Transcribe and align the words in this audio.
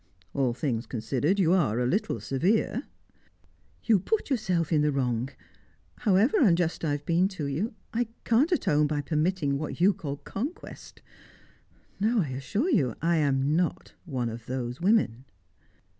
"All 0.33 0.51
things 0.55 0.87
considered, 0.87 1.37
you 1.37 1.53
are 1.53 1.77
a 1.79 1.85
little 1.85 2.19
severe." 2.19 2.85
"You 3.83 3.99
put 3.99 4.31
yourself 4.31 4.73
in 4.73 4.81
the 4.81 4.91
wrong. 4.91 5.29
However 5.97 6.39
unjust 6.39 6.83
I 6.83 6.93
have 6.93 7.05
been 7.05 7.27
to 7.27 7.45
you, 7.45 7.75
I 7.93 8.07
can't 8.23 8.51
atone 8.51 8.87
by 8.87 9.01
permitting 9.01 9.59
what 9.59 9.79
you 9.79 9.93
call 9.93 10.17
conquest. 10.17 11.03
No, 11.99 12.19
I 12.21 12.29
assure 12.29 12.71
you, 12.71 12.95
I 12.99 13.17
am 13.17 13.55
not 13.55 13.93
one 14.05 14.29
of 14.29 14.47
those 14.47 14.81
women." 14.81 15.25